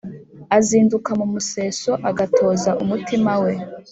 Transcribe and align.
Azinduka 0.57 1.09
mu 1.19 1.25
museso, 1.33 1.91
agatoza 2.09 2.71
umutima 2.83 3.31
we 3.43 3.53